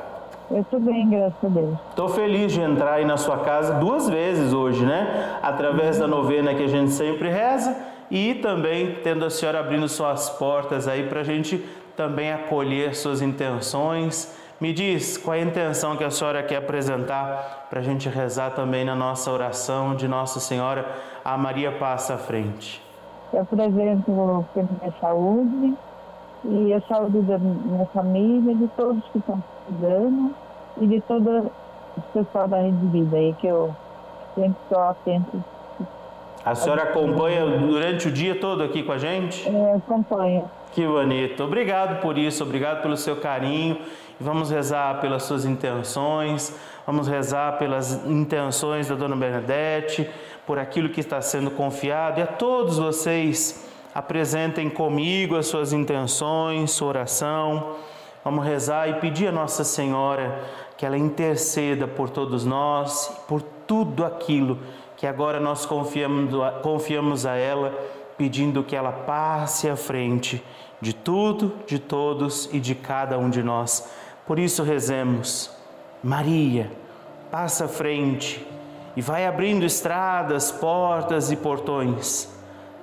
Eu 0.51 0.61
estou 0.61 0.81
bem, 0.81 1.09
graças 1.09 1.45
a 1.45 1.49
Deus. 1.49 1.79
Estou 1.91 2.09
feliz 2.09 2.53
de 2.53 2.61
entrar 2.61 2.95
aí 2.95 3.05
na 3.05 3.17
sua 3.17 3.39
casa 3.39 3.75
duas 3.75 4.09
vezes 4.09 4.53
hoje, 4.53 4.85
né? 4.85 5.39
Através 5.43 5.99
da 5.99 6.07
novena 6.07 6.55
que 6.55 6.63
a 6.63 6.69
gente 6.69 6.91
sempre 6.91 7.29
reza 7.29 7.77
e 8.11 8.35
também 8.35 8.97
tendo 9.03 9.25
a 9.25 9.31
senhora 9.31 9.61
abrindo 9.61 9.89
suas 9.89 10.29
portas 10.31 10.87
aí 10.87 11.09
para 11.09 11.21
a 11.21 11.25
gente 11.25 11.65
também 11.97 12.33
acolher 12.33 12.95
suas 12.95 13.23
intenções. 13.23 14.37
Me 14.61 14.73
diz 14.73 15.17
qual 15.17 15.35
é 15.35 15.41
a 15.41 15.45
intenção 15.45 15.97
que 15.97 16.05
a 16.05 16.11
senhora 16.11 16.43
quer 16.43 16.57
apresentar 16.57 17.67
para 17.71 17.81
a 17.81 17.83
gente 17.83 18.09
rezar 18.09 18.51
também 18.51 18.85
na 18.85 18.95
nossa 18.95 19.31
oração 19.31 19.95
de 19.95 20.07
Nossa 20.07 20.41
Senhora, 20.41 20.87
a 21.25 21.37
Maria 21.37 21.73
passa 21.73 22.15
à 22.15 22.19
frente. 22.19 22.83
Eu 23.33 23.43
apresento 23.43 24.11
minha 24.11 24.93
saúde 25.01 25.75
e 26.45 26.73
a 26.73 26.81
saúde 26.83 27.21
da 27.23 27.39
minha 27.39 27.87
família, 27.87 28.55
de 28.55 28.69
todos 28.77 29.03
que 29.13 29.19
estão 29.19 29.43
precisando 29.67 30.35
e 30.81 30.87
de 30.87 31.01
todo 31.03 31.51
o 31.97 32.03
pessoal 32.13 32.49
da 32.49 32.59
Rede 32.59 32.87
Vida 32.87 33.17
aí, 33.17 33.35
que 33.35 33.47
eu 33.47 33.75
sempre 34.35 34.57
estou 34.63 34.83
atento. 34.83 35.45
A 36.45 36.55
senhora 36.55 36.83
acompanha 36.83 37.47
durante 37.59 38.09
o 38.09 38.13
dia 38.13 38.39
todo 38.39 38.63
aqui 38.63 38.83
com 38.83 38.93
a 38.93 38.99
gente? 38.99 39.49
É, 39.49 39.75
acompanho. 39.77 40.45
Que 40.73 40.87
bonito. 40.87 41.43
Obrigado 41.43 42.03
por 42.03 42.19
isso, 42.19 42.43
obrigado 42.43 42.83
pelo 42.83 42.97
seu 42.97 43.17
carinho. 43.17 43.79
Vamos 44.21 44.51
rezar 44.51 45.01
pelas 45.01 45.23
suas 45.23 45.45
intenções, 45.45 46.55
vamos 46.87 47.09
rezar 47.09 47.59
pelas 47.59 48.07
intenções 48.07 48.89
da 48.89 48.95
Dona 48.95 49.17
Bernadette, 49.17 50.09
por 50.47 50.59
aquilo 50.59 50.89
que 50.91 51.01
está 51.01 51.21
sendo 51.21 51.51
confiado 51.51 52.21
e 52.21 52.23
a 52.23 52.27
todos 52.27 52.79
vocês 52.79 53.74
apresentem 53.95 54.69
comigo 54.69 55.37
as 55.37 55.47
suas 55.47 55.73
intenções, 55.73 56.73
sua 56.73 56.89
oração. 56.89 57.77
Vamos 58.25 58.45
rezar 58.45 58.89
e 58.89 58.95
pedir 58.95 59.29
a 59.29 59.33
Nossa 59.33 59.63
Senhora 59.63 60.43
que 60.77 60.85
ela 60.85 60.99
interceda 60.99 61.87
por 61.87 62.11
todos 62.11 62.45
nós, 62.45 63.07
por 63.29 63.41
tudo 63.41 64.05
aquilo 64.05 64.59
que 64.97 65.07
agora 65.07 65.39
nós 65.39 65.65
confiamos, 65.65 66.33
confiamos 66.63 67.25
a 67.25 67.37
ela, 67.37 67.73
pedindo 68.19 68.65
que 68.65 68.75
ela 68.75 68.91
passe 68.91 69.69
à 69.69 69.77
frente 69.77 70.43
de 70.81 70.93
tudo, 70.93 71.53
de 71.67 71.79
todos 71.79 72.49
e 72.53 72.59
de 72.59 72.75
cada 72.75 73.17
um 73.19 73.31
de 73.31 73.43
nós. 73.43 73.89
Por 74.27 74.39
isso 74.39 74.63
rezemos. 74.63 75.51
Maria, 76.03 76.71
passa 77.31 77.67
à 77.67 77.69
frente 77.69 78.45
e 78.97 79.01
vai 79.01 79.27
abrindo 79.27 79.65
estradas, 79.65 80.51
portas 80.51 81.31
e 81.31 81.37
portões 81.37 82.35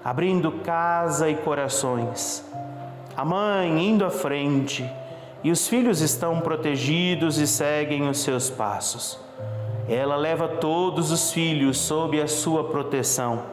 abrindo 0.03 0.51
casa 0.63 1.29
e 1.29 1.35
corações. 1.35 2.45
A 3.15 3.23
mãe 3.23 3.87
indo 3.87 4.05
à 4.05 4.09
frente 4.09 4.89
e 5.43 5.51
os 5.51 5.67
filhos 5.67 6.01
estão 6.01 6.39
protegidos 6.39 7.37
e 7.37 7.47
seguem 7.47 8.07
os 8.07 8.19
seus 8.19 8.49
passos. 8.49 9.19
Ela 9.87 10.15
leva 10.15 10.47
todos 10.47 11.11
os 11.11 11.31
filhos 11.31 11.77
sob 11.77 12.21
a 12.21 12.27
sua 12.27 12.63
proteção. 12.63 13.43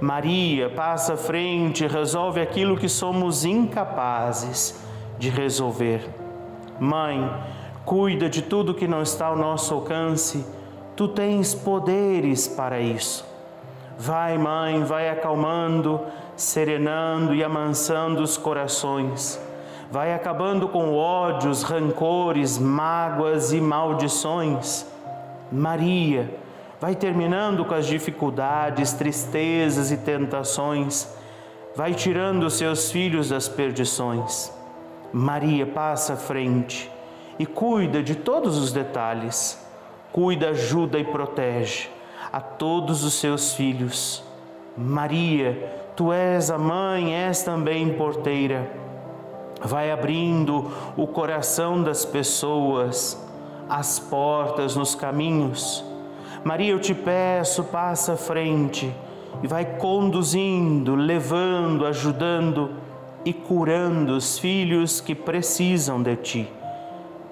Maria 0.00 0.68
passa 0.68 1.14
à 1.14 1.16
frente 1.16 1.84
e 1.84 1.86
resolve 1.86 2.40
aquilo 2.40 2.76
que 2.76 2.88
somos 2.88 3.44
incapazes 3.44 4.80
de 5.18 5.30
resolver. 5.30 6.08
Mãe, 6.80 7.30
cuida 7.84 8.28
de 8.28 8.42
tudo 8.42 8.74
que 8.74 8.88
não 8.88 9.02
está 9.02 9.26
ao 9.26 9.36
nosso 9.36 9.72
alcance. 9.72 10.44
Tu 10.96 11.08
tens 11.08 11.54
poderes 11.54 12.48
para 12.48 12.80
isso. 12.80 13.35
Vai, 13.98 14.36
mãe, 14.36 14.84
vai 14.84 15.08
acalmando, 15.08 16.00
serenando 16.36 17.34
e 17.34 17.42
amansando 17.42 18.22
os 18.22 18.36
corações. 18.36 19.40
Vai 19.90 20.12
acabando 20.12 20.68
com 20.68 20.94
ódios, 20.94 21.62
rancores, 21.62 22.58
mágoas 22.58 23.52
e 23.52 23.60
maldições. 23.60 24.86
Maria, 25.50 26.28
vai 26.78 26.94
terminando 26.94 27.64
com 27.64 27.72
as 27.72 27.86
dificuldades, 27.86 28.92
tristezas 28.92 29.90
e 29.90 29.96
tentações. 29.96 31.08
Vai 31.74 31.94
tirando 31.94 32.50
seus 32.50 32.90
filhos 32.90 33.30
das 33.30 33.48
perdições. 33.48 34.52
Maria 35.10 35.66
passa 35.66 36.14
à 36.14 36.16
frente 36.16 36.90
e 37.38 37.46
cuida 37.46 38.02
de 38.02 38.14
todos 38.14 38.58
os 38.58 38.72
detalhes. 38.72 39.58
Cuida, 40.12 40.50
ajuda 40.50 40.98
e 40.98 41.04
protege 41.04 41.95
a 42.36 42.40
todos 42.42 43.02
os 43.02 43.14
seus 43.14 43.54
filhos. 43.54 44.22
Maria, 44.76 45.72
tu 45.96 46.12
és 46.12 46.50
a 46.50 46.58
mãe, 46.58 47.14
és 47.14 47.42
também 47.42 47.94
porteira. 47.94 48.70
Vai 49.62 49.90
abrindo 49.90 50.70
o 50.98 51.06
coração 51.06 51.82
das 51.82 52.04
pessoas, 52.04 53.18
as 53.70 53.98
portas 53.98 54.76
nos 54.76 54.94
caminhos. 54.94 55.82
Maria, 56.44 56.72
eu 56.72 56.78
te 56.78 56.94
peço, 56.94 57.64
passa 57.64 58.12
à 58.12 58.16
frente 58.18 58.94
e 59.42 59.46
vai 59.46 59.64
conduzindo, 59.78 60.94
levando, 60.94 61.86
ajudando 61.86 62.68
e 63.24 63.32
curando 63.32 64.14
os 64.14 64.38
filhos 64.38 65.00
que 65.00 65.14
precisam 65.14 66.02
de 66.02 66.16
ti. 66.16 66.48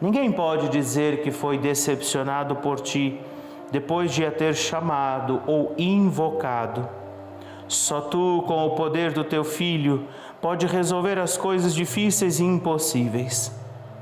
Ninguém 0.01 0.33
pode 0.33 0.71
dizer 0.71 1.21
que 1.21 1.31
foi 1.31 1.59
decepcionado 1.59 2.57
por 2.57 2.81
ti 2.81 3.21
depois 3.75 4.12
de 4.12 4.25
a 4.25 4.31
ter 4.31 4.54
chamado 4.54 5.43
ou 5.49 5.75
invocado. 5.76 6.88
Só 7.66 8.02
tu, 8.02 8.45
com 8.47 8.64
o 8.69 8.76
poder 8.76 9.11
do 9.11 9.25
teu 9.25 9.43
Filho, 9.43 10.07
pode 10.40 10.64
resolver 10.64 11.19
as 11.19 11.37
coisas 11.37 11.75
difíceis 11.75 12.38
e 12.38 12.45
impossíveis. 12.45 13.52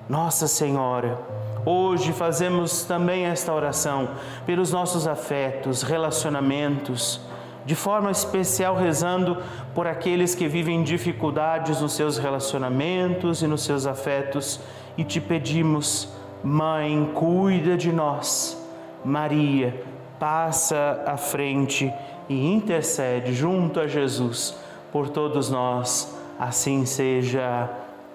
Nossa 0.07 0.47
Senhora, 0.47 1.19
hoje 1.65 2.13
fazemos 2.13 2.85
também 2.85 3.25
esta 3.25 3.51
oração 3.51 4.11
pelos 4.45 4.71
nossos 4.71 5.09
afetos, 5.09 5.83
relacionamentos, 5.83 7.19
de 7.65 7.75
forma 7.75 8.11
especial 8.11 8.77
rezando 8.77 9.39
por 9.75 9.87
aqueles 9.87 10.35
que 10.35 10.49
vivem 10.49 10.83
dificuldades 10.83 11.81
nos 11.81 11.95
seus 11.95 12.19
relacionamentos 12.19 13.41
e 13.41 13.47
nos 13.47 13.63
seus 13.63 13.87
afetos 13.87 14.61
e 14.99 15.03
te 15.05 15.19
pedimos, 15.19 16.11
Mãe, 16.45 17.11
cuida 17.15 17.75
de 17.75 17.91
nós 17.91 18.61
Maria 19.05 19.83
passa 20.19 21.03
à 21.07 21.17
frente 21.17 21.93
e 22.29 22.53
intercede 22.53 23.33
junto 23.33 23.81
a 23.81 23.87
Jesus 23.87 24.57
por 24.93 25.09
todos 25.09 25.51
nós. 25.51 26.17
Assim 26.39 26.87
seja. 26.87 27.69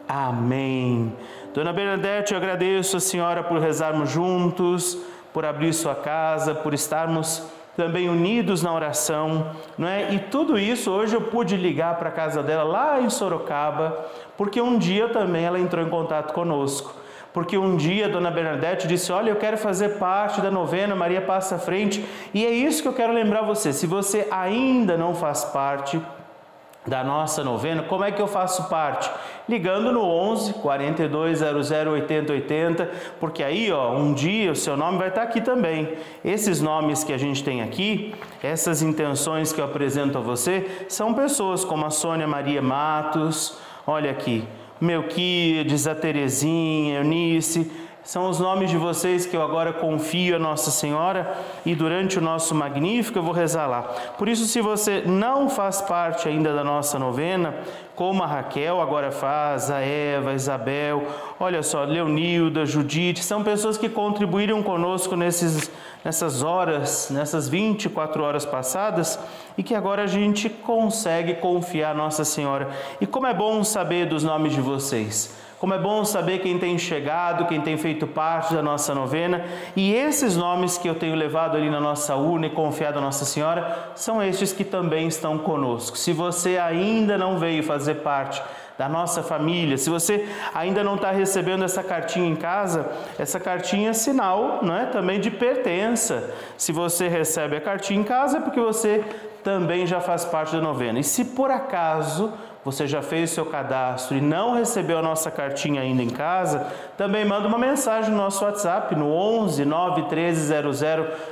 Amém. 0.08 1.12
Dona 1.53 1.74
Bernadette, 1.74 2.34
eu 2.34 2.38
agradeço 2.38 2.98
a 2.98 3.00
senhora 3.00 3.44
por 3.44 3.60
rezarmos 3.60 4.10
juntos, 4.10 4.98
por 5.34 5.44
abrir 5.44 5.74
sua 5.74 5.96
casa, 5.96 6.56
por 6.56 6.74
estarmos 6.74 7.44
também 7.75 8.10
unidos 8.10 8.63
na 8.63 8.74
oração, 8.74 9.51
não 9.77 9.88
é? 9.88 10.13
E 10.13 10.20
tudo 10.20 10.58
isso 10.58 10.89
hoje 10.89 11.15
eu 11.15 11.22
pude 11.22 11.56
ligar 11.56 11.96
para 11.98 12.10
a 12.10 12.12
casa 12.12 12.41
dela 12.41 12.63
lá 12.63 13.01
em 13.01 13.10
Sorocaba, 13.10 14.06
porque 14.36 14.60
um 14.62 14.79
dia 14.79 15.10
também 15.10 15.44
ela 15.44 15.60
entrou 15.60 15.86
em 15.86 15.89
contato 15.89 16.34
conosco 16.34 16.94
porque 17.38 17.56
um 17.56 17.77
dia 17.77 18.10
dona 18.10 18.32
Bernadette 18.32 18.88
disse: 18.88 19.12
Olha, 19.12 19.29
eu 19.29 19.36
quero 19.36 19.60
fazer 19.60 20.00
parte 20.00 20.41
da 20.41 20.50
novena 20.50 20.96
Maria 20.96 21.22
Passa 21.22 21.53
à 21.53 21.60
Frente, 21.60 22.03
e 22.34 22.44
é 22.44 22.50
isso 22.50 22.82
que 22.82 22.88
eu 22.88 22.94
quero 22.94 23.13
lembrar 23.13 23.44
você. 23.44 23.72
Se 23.72 23.86
você 23.86 24.27
ainda 24.32 24.98
não 24.98 25.13
faz 25.13 25.46
parte 25.46 26.01
da 26.88 27.03
nossa 27.03 27.44
novena, 27.44 27.84
como 27.84 28.03
é 28.03 28.12
que 28.12 28.20
eu 28.20 28.25
faço 28.25 28.67
parte? 28.70 29.08
Ligando 29.48 29.91
no 29.91 30.01
11 30.01 30.53
4200 30.53 31.94
80 31.94 32.34
80, 32.34 32.91
porque 33.20 33.44
aí, 33.44 33.72
ó, 33.72 33.91
um 33.91 34.15
dia 34.15 34.51
o 34.51 34.56
seu 34.56 34.75
nome 34.75 34.98
vai 34.98 35.10
estar 35.10 35.22
aqui 35.22 35.39
também. 35.39 35.94
Esses 36.25 36.60
nomes 36.60 37.03
que 37.03 37.13
a 37.13 37.20
gente 37.20 37.44
tem 37.44 37.62
aqui, 37.62 38.15
essas 38.41 38.82
intenções 38.82 39.53
que 39.53 39.62
eu 39.62 39.65
apresento 39.65 40.17
a 40.17 40.22
você, 40.22 40.88
são 40.89 41.13
pessoas 41.13 41.63
como 41.63 41.86
a 41.86 41.91
Sônia 41.91 42.25
Maria 42.27 42.63
Matos, 42.63 43.60
olha 43.86 44.10
aqui, 44.10 44.44
Melquides, 44.79 45.88
a 45.88 45.96
Terezinha, 45.96 47.00
Eunice, 47.00 47.69
São 48.07 48.29
os 48.29 48.39
nomes 48.39 48.69
de 48.69 48.77
vocês 48.77 49.25
que 49.25 49.35
eu 49.35 49.41
agora 49.41 49.73
confio 49.73 50.37
a 50.37 50.39
Nossa 50.39 50.71
Senhora 50.71 51.37
e 51.65 51.75
durante 51.75 52.17
o 52.17 52.21
nosso 52.21 52.55
magnífico 52.55 53.19
eu 53.19 53.21
vou 53.21 53.33
rezar 53.33 53.67
lá. 53.67 53.81
Por 54.17 54.29
isso, 54.29 54.45
se 54.45 54.61
você 54.61 55.03
não 55.05 55.49
faz 55.49 55.81
parte 55.81 56.25
ainda 56.25 56.55
da 56.55 56.63
nossa 56.63 56.97
novena, 56.97 57.53
como 57.97 58.23
a 58.23 58.25
Raquel 58.25 58.79
agora 58.79 59.11
faz, 59.11 59.69
a 59.69 59.81
Eva, 59.81 60.29
a 60.29 60.35
Isabel, 60.35 61.05
olha 61.37 61.61
só, 61.61 61.83
Leonilda, 61.83 62.65
Judite, 62.65 63.21
são 63.21 63.43
pessoas 63.43 63.77
que 63.77 63.89
contribuíram 63.89 64.63
conosco 64.63 65.17
nesses, 65.17 65.69
nessas 66.01 66.41
horas, 66.41 67.09
nessas 67.11 67.49
24 67.49 68.23
horas 68.23 68.45
passadas 68.45 69.19
e 69.57 69.63
que 69.63 69.75
agora 69.75 70.03
a 70.03 70.07
gente 70.07 70.47
consegue 70.47 71.33
confiar 71.33 71.91
a 71.91 71.93
Nossa 71.93 72.23
Senhora. 72.23 72.69
E 73.01 73.05
como 73.05 73.27
é 73.27 73.33
bom 73.33 73.65
saber 73.65 74.07
dos 74.07 74.23
nomes 74.23 74.53
de 74.53 74.61
vocês. 74.61 75.45
Como 75.59 75.73
é 75.73 75.79
bom 75.79 76.05
saber 76.05 76.39
quem 76.39 76.59
tem 76.59 76.77
chegado, 76.77 77.47
quem 77.47 77.59
tem 77.59 77.77
feito 77.77 78.05
parte 78.05 78.53
da 78.53 78.61
nossa 78.61 78.93
novena. 78.93 79.43
E 79.75 79.91
esses 79.91 80.37
nomes 80.37 80.77
que 80.77 80.87
eu 80.87 80.93
tenho 80.93 81.15
levado 81.15 81.57
ali 81.57 81.67
na 81.67 81.79
nossa 81.79 82.15
urna 82.15 82.45
e 82.45 82.51
confiado 82.51 82.99
a 82.99 83.01
Nossa 83.01 83.25
Senhora 83.25 83.91
são 83.95 84.21
estes 84.21 84.53
que 84.53 84.63
também 84.63 85.07
estão 85.07 85.39
conosco. 85.39 85.97
Se 85.97 86.13
você 86.13 86.59
ainda 86.59 87.17
não 87.17 87.39
veio 87.39 87.63
fazer 87.63 87.95
parte 87.95 88.39
da 88.77 88.87
nossa 88.87 89.23
família, 89.23 89.79
se 89.79 89.89
você 89.89 90.27
ainda 90.53 90.83
não 90.83 90.93
está 90.93 91.09
recebendo 91.09 91.63
essa 91.63 91.81
cartinha 91.81 92.27
em 92.27 92.35
casa, 92.35 92.87
essa 93.17 93.39
cartinha 93.39 93.89
é 93.89 93.93
sinal 93.93 94.59
não 94.61 94.77
é, 94.77 94.85
também 94.85 95.19
de 95.19 95.31
pertença. 95.31 96.35
Se 96.55 96.71
você 96.71 97.07
recebe 97.07 97.57
a 97.57 97.61
cartinha 97.61 97.99
em 97.99 98.03
casa, 98.03 98.37
é 98.37 98.41
porque 98.41 98.59
você 98.59 99.03
também 99.43 99.87
já 99.87 99.99
faz 99.99 100.23
parte 100.25 100.55
da 100.55 100.61
novena. 100.61 100.99
E 100.99 101.03
se 101.03 101.25
por 101.25 101.49
acaso 101.49 102.31
você 102.67 102.86
já 102.86 103.01
fez 103.01 103.31
o 103.31 103.33
seu 103.33 103.45
cadastro 103.45 104.17
e 104.17 104.19
não 104.19 104.53
recebeu 104.53 104.97
a 104.97 105.01
nossa 105.01 105.31
cartinha 105.31 105.79
ainda 105.79 106.03
em 106.03 106.09
casa, 106.09 106.67
também 106.97 107.24
manda 107.24 107.47
uma 107.47 107.57
mensagem 107.57 108.12
no 108.12 108.17
nosso 108.17 108.43
WhatsApp 108.43 108.93
no 108.93 109.09
11 109.09 109.63
91300 109.63 110.81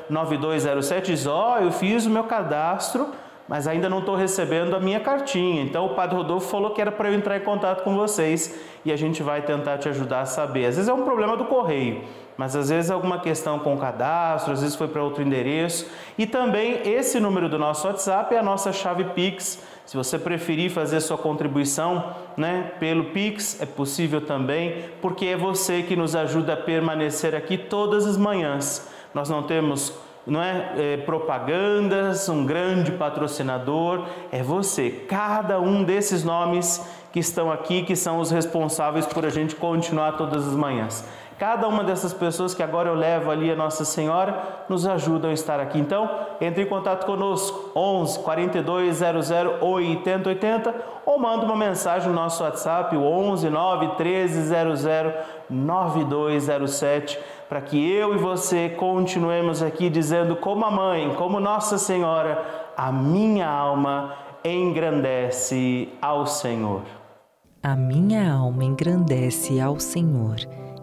9207 0.09 1.11
diz: 1.11 1.27
"Ó, 1.27 1.57
oh, 1.57 1.63
eu 1.65 1.73
fiz 1.73 2.05
o 2.05 2.09
meu 2.09 2.23
cadastro, 2.23 3.09
mas 3.49 3.67
ainda 3.67 3.89
não 3.89 3.99
estou 3.99 4.15
recebendo 4.15 4.77
a 4.77 4.79
minha 4.79 5.01
cartinha. 5.01 5.61
Então 5.61 5.87
o 5.87 5.89
Padre 5.89 6.15
Rodolfo 6.15 6.49
falou 6.49 6.71
que 6.71 6.79
era 6.79 6.89
para 6.89 7.09
eu 7.09 7.13
entrar 7.13 7.35
em 7.35 7.41
contato 7.41 7.83
com 7.83 7.97
vocês 7.97 8.57
e 8.85 8.91
a 8.93 8.95
gente 8.95 9.21
vai 9.21 9.41
tentar 9.41 9.77
te 9.77 9.89
ajudar 9.89 10.21
a 10.21 10.25
saber. 10.25 10.67
Às 10.67 10.77
vezes 10.77 10.87
é 10.87 10.93
um 10.93 11.03
problema 11.03 11.35
do 11.35 11.43
correio 11.43 12.01
mas 12.37 12.55
às 12.55 12.69
vezes 12.69 12.89
é 12.89 12.93
alguma 12.93 13.19
questão 13.19 13.59
com 13.59 13.73
o 13.73 13.77
cadastro, 13.77 14.53
às 14.53 14.61
vezes 14.61 14.75
foi 14.75 14.87
para 14.87 15.03
outro 15.03 15.23
endereço. 15.23 15.87
E 16.17 16.25
também 16.25 16.81
esse 16.85 17.19
número 17.19 17.47
do 17.47 17.57
nosso 17.57 17.87
WhatsApp 17.87 18.35
é 18.35 18.39
a 18.39 18.43
nossa 18.43 18.73
chave 18.73 19.05
Pix. 19.05 19.61
Se 19.85 19.95
você 19.95 20.17
preferir 20.17 20.71
fazer 20.71 20.99
sua 20.99 21.17
contribuição 21.17 22.15
né, 22.35 22.71
pelo 22.79 23.05
Pix, 23.05 23.61
é 23.61 23.65
possível 23.65 24.19
também, 24.19 24.89
porque 25.01 25.27
é 25.27 25.37
você 25.37 25.83
que 25.83 25.95
nos 25.95 26.15
ajuda 26.15 26.53
a 26.53 26.57
permanecer 26.57 27.35
aqui 27.35 27.57
todas 27.57 28.05
as 28.05 28.17
manhãs. 28.17 28.89
Nós 29.13 29.29
não 29.29 29.43
temos 29.43 29.93
não 30.27 30.41
é, 30.41 30.73
é, 30.77 30.97
propagandas, 30.97 32.27
um 32.29 32.45
grande 32.45 32.91
patrocinador, 32.91 34.07
é 34.31 34.41
você. 34.41 34.89
Cada 35.07 35.59
um 35.59 35.83
desses 35.83 36.23
nomes 36.23 36.83
que 37.11 37.19
estão 37.19 37.51
aqui, 37.51 37.83
que 37.83 37.95
são 37.95 38.19
os 38.19 38.31
responsáveis 38.31 39.05
por 39.05 39.25
a 39.25 39.29
gente 39.29 39.55
continuar 39.55 40.13
todas 40.13 40.47
as 40.47 40.53
manhãs. 40.55 41.07
Cada 41.37 41.67
uma 41.67 41.83
dessas 41.83 42.13
pessoas 42.13 42.53
que 42.53 42.63
agora 42.63 42.87
eu 42.89 42.95
levo 42.95 43.29
ali 43.29 43.51
a 43.51 43.55
Nossa 43.55 43.83
Senhora 43.83 44.63
nos 44.69 44.87
ajudam 44.87 45.31
a 45.31 45.33
estar 45.33 45.59
aqui. 45.59 45.77
Então, 45.77 46.09
entre 46.39 46.63
em 46.63 46.65
contato 46.65 47.05
conosco, 47.05 47.71
11 47.75 48.19
42 48.19 48.97
00 48.97 49.57
80 49.59 50.29
80 50.29 50.75
ou 51.05 51.19
manda 51.19 51.45
uma 51.45 51.57
mensagem 51.57 52.07
no 52.07 52.15
nosso 52.15 52.41
WhatsApp, 52.41 52.95
o 52.95 53.03
11 53.03 53.49
9 53.49 53.87
13 53.97 54.43
00 54.43 55.13
9207, 55.49 57.19
para 57.49 57.59
que 57.59 57.91
eu 57.91 58.15
e 58.15 58.17
você 58.17 58.69
continuemos 58.69 59.61
aqui 59.61 59.89
dizendo 59.89 60.37
como 60.37 60.63
a 60.63 60.71
mãe, 60.71 61.13
como 61.15 61.41
Nossa 61.41 61.77
Senhora, 61.77 62.43
a 62.77 62.93
minha 62.93 63.49
alma 63.49 64.15
engrandece 64.41 65.89
ao 66.01 66.25
Senhor. 66.25 66.81
A 67.61 67.75
minha 67.75 68.31
alma 68.31 68.63
engrandece 68.63 69.59
ao 69.59 69.79
Senhor 69.79 70.37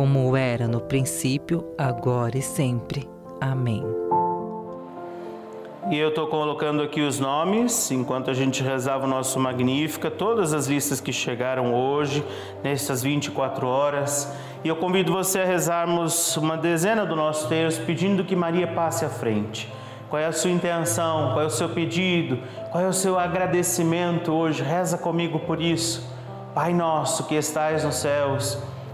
como 0.00 0.34
era 0.34 0.66
no 0.66 0.80
princípio, 0.80 1.74
agora 1.76 2.38
e 2.38 2.40
sempre. 2.40 3.06
Amém. 3.38 3.84
E 5.90 5.98
eu 5.98 6.08
estou 6.08 6.26
colocando 6.26 6.82
aqui 6.82 7.02
os 7.02 7.20
nomes, 7.20 7.90
enquanto 7.90 8.30
a 8.30 8.32
gente 8.32 8.62
rezava 8.62 9.04
o 9.04 9.06
nosso 9.06 9.38
Magnífica, 9.38 10.10
todas 10.10 10.54
as 10.54 10.66
listas 10.68 11.02
que 11.02 11.12
chegaram 11.12 11.74
hoje, 11.74 12.24
nessas 12.64 13.02
24 13.02 13.66
horas. 13.66 14.32
E 14.64 14.68
eu 14.68 14.76
convido 14.76 15.12
você 15.12 15.40
a 15.40 15.44
rezarmos 15.44 16.34
uma 16.38 16.56
dezena 16.56 17.04
do 17.04 17.14
nosso 17.14 17.46
texto, 17.46 17.84
pedindo 17.84 18.24
que 18.24 18.34
Maria 18.34 18.68
passe 18.68 19.04
à 19.04 19.10
frente. 19.10 19.70
Qual 20.08 20.18
é 20.18 20.24
a 20.24 20.32
sua 20.32 20.50
intenção? 20.50 21.32
Qual 21.34 21.42
é 21.42 21.46
o 21.46 21.50
seu 21.50 21.68
pedido? 21.68 22.38
Qual 22.72 22.82
é 22.82 22.88
o 22.88 22.94
seu 22.94 23.18
agradecimento 23.18 24.32
hoje? 24.32 24.62
Reza 24.62 24.96
comigo 24.96 25.40
por 25.40 25.60
isso. 25.60 26.10
Pai 26.54 26.72
nosso 26.72 27.24
que 27.24 27.34
estais 27.34 27.84
nos 27.84 27.96
céus, 27.96 28.58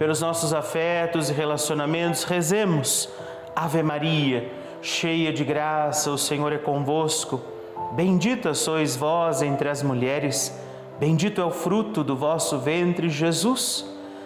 pelos 0.00 0.22
nossos 0.22 0.54
afetos 0.54 1.28
e 1.28 1.34
relacionamentos, 1.34 2.24
rezemos. 2.24 3.06
Ave 3.54 3.82
Maria, 3.82 4.50
cheia 4.80 5.30
de 5.30 5.44
graça, 5.44 6.10
o 6.10 6.16
Senhor 6.16 6.54
é 6.54 6.56
convosco. 6.56 7.38
Bendita 7.92 8.54
sois 8.54 8.96
vós 8.96 9.42
entre 9.42 9.68
as 9.68 9.82
mulheres, 9.82 10.58
bendito 10.98 11.38
é 11.38 11.44
o 11.44 11.50
fruto 11.50 12.02
do 12.02 12.16
vosso 12.16 12.58
ventre, 12.58 13.10
Jesus. 13.10 13.84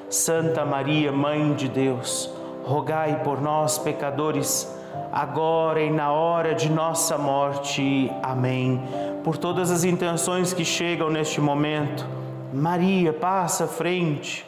Santa 0.08 0.64
Maria, 0.64 1.10
Mãe 1.10 1.54
de 1.54 1.68
Deus, 1.68 2.30
rogai 2.62 3.24
por 3.24 3.40
nós, 3.42 3.76
pecadores, 3.76 4.72
agora 5.10 5.82
e 5.82 5.90
na 5.90 6.12
hora 6.12 6.54
de 6.54 6.70
nossa 6.70 7.18
morte. 7.18 8.08
Amém. 8.22 8.80
Por 9.24 9.36
todas 9.36 9.72
as 9.72 9.82
intenções 9.82 10.52
que 10.52 10.64
chegam 10.64 11.10
neste 11.10 11.40
momento, 11.40 12.06
Maria, 12.52 13.12
passa 13.12 13.64
à 13.64 13.66
frente 13.66 14.46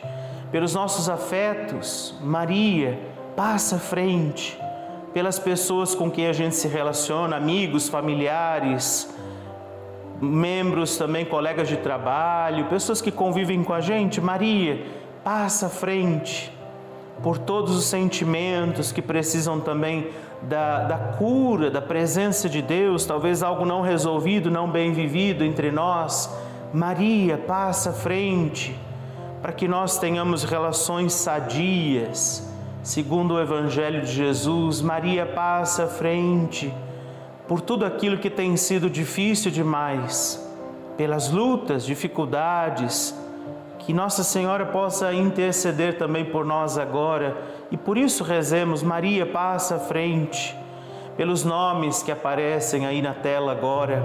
pelos 0.50 0.74
nossos 0.74 1.08
afetos, 1.08 2.14
Maria 2.22 2.98
passa 3.34 3.76
à 3.76 3.78
frente, 3.78 4.58
pelas 5.12 5.38
pessoas 5.38 5.94
com 5.94 6.10
quem 6.10 6.26
a 6.26 6.32
gente 6.32 6.54
se 6.54 6.68
relaciona, 6.68 7.36
amigos, 7.36 7.88
familiares, 7.88 9.12
membros 10.20 10.96
também, 10.96 11.24
colegas 11.24 11.68
de 11.68 11.76
trabalho, 11.76 12.66
pessoas 12.66 13.02
que 13.02 13.10
convivem 13.10 13.62
com 13.62 13.72
a 13.72 13.80
gente, 13.80 14.20
Maria 14.20 14.84
passa 15.24 15.66
à 15.66 15.68
frente, 15.68 16.52
por 17.22 17.38
todos 17.38 17.74
os 17.74 17.84
sentimentos 17.86 18.92
que 18.92 19.02
precisam 19.02 19.58
também 19.58 20.08
da, 20.42 20.84
da 20.84 20.98
cura, 20.98 21.70
da 21.70 21.80
presença 21.80 22.48
de 22.48 22.60
Deus, 22.62 23.04
talvez 23.04 23.42
algo 23.42 23.64
não 23.64 23.80
resolvido, 23.80 24.50
não 24.50 24.70
bem 24.70 24.92
vivido 24.92 25.42
entre 25.42 25.72
nós. 25.72 26.30
Maria, 26.72 27.38
passa 27.38 27.90
à 27.90 27.92
frente 27.92 28.78
para 29.40 29.52
que 29.52 29.68
nós 29.68 29.98
tenhamos 29.98 30.44
relações 30.44 31.12
sadias, 31.12 32.48
segundo 32.82 33.34
o 33.34 33.40
Evangelho 33.40 34.02
de 34.02 34.12
Jesus. 34.12 34.80
Maria, 34.80 35.26
passa 35.26 35.84
à 35.84 35.86
frente 35.86 36.72
por 37.46 37.60
tudo 37.60 37.84
aquilo 37.84 38.18
que 38.18 38.30
tem 38.30 38.56
sido 38.56 38.90
difícil 38.90 39.50
demais, 39.50 40.42
pelas 40.96 41.30
lutas, 41.30 41.84
dificuldades, 41.84 43.14
que 43.78 43.92
Nossa 43.92 44.24
Senhora 44.24 44.66
possa 44.66 45.12
interceder 45.12 45.96
também 45.96 46.24
por 46.24 46.44
nós 46.44 46.76
agora 46.76 47.36
e 47.70 47.76
por 47.76 47.96
isso 47.96 48.24
rezemos, 48.24 48.82
Maria 48.82 49.26
passa 49.26 49.76
à 49.76 49.78
frente, 49.78 50.56
pelos 51.16 51.44
nomes 51.44 52.02
que 52.02 52.10
aparecem 52.10 52.84
aí 52.84 53.00
na 53.00 53.14
tela 53.14 53.52
agora, 53.52 54.02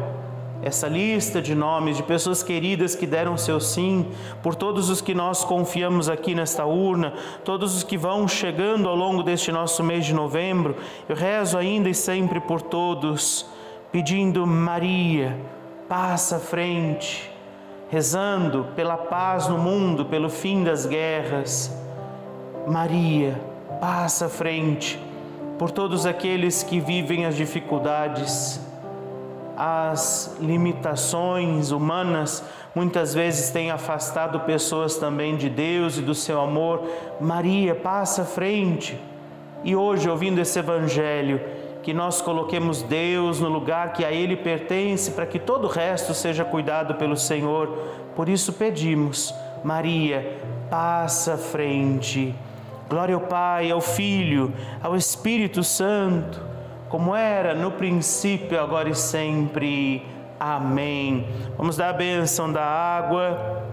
essa 0.63 0.87
lista 0.87 1.41
de 1.41 1.55
nomes 1.55 1.97
de 1.97 2.03
pessoas 2.03 2.43
queridas 2.43 2.95
que 2.95 3.07
deram 3.07 3.37
seu 3.37 3.59
sim, 3.59 4.07
por 4.43 4.55
todos 4.55 4.89
os 4.89 5.01
que 5.01 5.13
nós 5.13 5.43
confiamos 5.43 6.09
aqui 6.09 6.35
nesta 6.35 6.65
urna, 6.65 7.13
todos 7.43 7.75
os 7.75 7.83
que 7.83 7.97
vão 7.97 8.27
chegando 8.27 8.87
ao 8.87 8.95
longo 8.95 9.23
deste 9.23 9.51
nosso 9.51 9.83
mês 9.83 10.05
de 10.05 10.13
novembro, 10.13 10.75
eu 11.09 11.15
rezo 11.15 11.57
ainda 11.57 11.89
e 11.89 11.95
sempre 11.95 12.39
por 12.39 12.61
todos, 12.61 13.45
pedindo 13.91 14.45
Maria, 14.45 15.37
passa 15.87 16.37
à 16.37 16.39
frente 16.39 17.31
rezando 17.91 18.67
pela 18.73 18.95
paz 18.95 19.49
no 19.49 19.57
mundo, 19.57 20.05
pelo 20.05 20.29
fim 20.29 20.63
das 20.63 20.85
guerras. 20.85 21.77
Maria, 22.65 23.39
passa 23.81 24.27
à 24.27 24.29
frente 24.29 24.97
por 25.59 25.71
todos 25.71 26.05
aqueles 26.05 26.63
que 26.63 26.79
vivem 26.79 27.25
as 27.25 27.35
dificuldades, 27.35 28.61
as 29.63 30.37
limitações 30.39 31.69
humanas, 31.69 32.43
muitas 32.73 33.13
vezes 33.13 33.51
têm 33.51 33.69
afastado 33.69 34.39
pessoas 34.39 34.97
também 34.97 35.37
de 35.37 35.51
Deus 35.51 35.99
e 35.99 36.01
do 36.01 36.15
seu 36.15 36.41
amor. 36.41 36.81
Maria, 37.19 37.75
passa 37.75 38.23
à 38.23 38.25
frente. 38.25 38.99
E 39.63 39.75
hoje, 39.75 40.09
ouvindo 40.09 40.41
esse 40.41 40.57
evangelho, 40.57 41.39
que 41.83 41.93
nós 41.93 42.23
coloquemos 42.23 42.81
Deus 42.81 43.39
no 43.39 43.49
lugar 43.49 43.93
que 43.93 44.03
a 44.03 44.11
Ele 44.11 44.35
pertence, 44.35 45.11
para 45.11 45.27
que 45.27 45.37
todo 45.37 45.65
o 45.65 45.69
resto 45.69 46.11
seja 46.15 46.43
cuidado 46.43 46.95
pelo 46.95 47.15
Senhor. 47.15 47.67
Por 48.15 48.27
isso 48.27 48.53
pedimos, 48.53 49.31
Maria, 49.63 50.39
passa 50.71 51.35
à 51.35 51.37
frente. 51.37 52.33
Glória 52.89 53.13
ao 53.13 53.21
Pai, 53.21 53.69
ao 53.69 53.79
Filho, 53.79 54.51
ao 54.81 54.95
Espírito 54.95 55.63
Santo, 55.63 56.50
como 56.91 57.15
era 57.15 57.55
no 57.55 57.71
princípio, 57.71 58.59
agora 58.59 58.89
e 58.89 58.95
sempre. 58.95 60.05
Amém. 60.39 61.27
Vamos 61.57 61.77
dar 61.77 61.89
a 61.89 61.93
bênção 61.93 62.51
da 62.51 62.63
água 62.63 63.63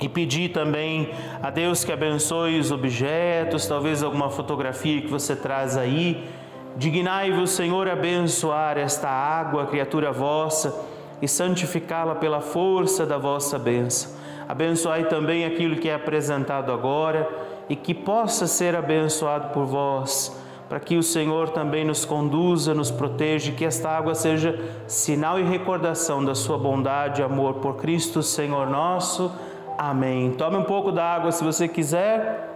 e 0.00 0.08
pedir 0.08 0.50
também 0.50 1.10
a 1.42 1.48
Deus 1.48 1.84
que 1.84 1.92
abençoe 1.92 2.58
os 2.58 2.70
objetos, 2.70 3.66
talvez 3.66 4.02
alguma 4.02 4.28
fotografia 4.28 5.00
que 5.00 5.08
você 5.08 5.34
traz 5.34 5.76
aí 5.76 6.28
Dignai-vos, 6.76 7.50
Senhor, 7.50 7.88
abençoar 7.88 8.76
esta 8.78 9.08
água, 9.08 9.66
criatura 9.66 10.10
vossa, 10.10 10.74
e 11.22 11.28
santificá-la 11.28 12.16
pela 12.16 12.40
força 12.40 13.06
da 13.06 13.16
vossa 13.16 13.56
bênção. 13.58 14.10
Abençoai 14.48 15.04
também 15.04 15.44
aquilo 15.44 15.76
que 15.76 15.88
é 15.88 15.94
apresentado 15.94 16.72
agora 16.72 17.28
e 17.68 17.76
que 17.76 17.94
possa 17.94 18.48
ser 18.48 18.74
abençoado 18.74 19.50
por 19.54 19.64
vós, 19.64 20.36
para 20.68 20.80
que 20.80 20.96
o 20.96 21.02
Senhor 21.02 21.50
também 21.50 21.84
nos 21.84 22.04
conduza, 22.04 22.74
nos 22.74 22.90
proteja, 22.90 23.52
que 23.52 23.64
esta 23.64 23.90
água 23.90 24.14
seja 24.14 24.58
sinal 24.86 25.38
e 25.38 25.42
recordação 25.42 26.24
da 26.24 26.34
sua 26.34 26.56
bondade 26.56 27.20
e 27.20 27.24
amor 27.24 27.54
por 27.54 27.76
Cristo, 27.76 28.22
Senhor 28.22 28.68
nosso. 28.68 29.30
Amém. 29.76 30.32
Tome 30.32 30.56
um 30.56 30.64
pouco 30.64 30.90
da 30.90 31.04
água 31.04 31.32
se 31.32 31.44
você 31.44 31.68
quiser. 31.68 32.50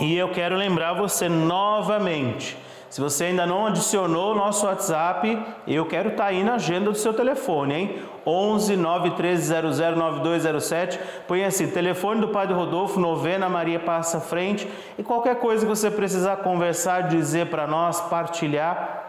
E 0.00 0.16
eu 0.16 0.30
quero 0.30 0.56
lembrar 0.56 0.92
você 0.92 1.28
novamente. 1.28 2.56
Se 2.90 3.02
você 3.02 3.24
ainda 3.24 3.46
não 3.46 3.66
adicionou 3.66 4.32
o 4.32 4.34
nosso 4.34 4.66
WhatsApp, 4.66 5.38
eu 5.66 5.84
quero 5.84 6.10
estar 6.10 6.24
tá 6.24 6.30
aí 6.30 6.42
na 6.42 6.54
agenda 6.54 6.90
do 6.90 6.96
seu 6.96 7.12
telefone, 7.12 7.74
hein? 7.74 8.02
11 8.26 8.76
91300 8.76 9.78
9207. 9.78 10.98
Põe 11.26 11.44
assim: 11.44 11.68
telefone 11.68 12.20
do 12.20 12.28
Padre 12.28 12.54
Rodolfo, 12.54 12.98
novena 12.98 13.48
Maria 13.48 13.78
Passa 13.78 14.20
Frente. 14.20 14.66
E 14.96 15.02
qualquer 15.02 15.36
coisa 15.36 15.66
que 15.66 15.68
você 15.68 15.90
precisar 15.90 16.36
conversar, 16.38 17.08
dizer 17.08 17.48
para 17.48 17.66
nós, 17.66 18.00
partilhar, 18.00 19.04